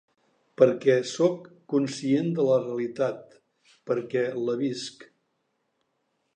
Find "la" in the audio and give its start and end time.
2.49-2.57, 4.49-4.59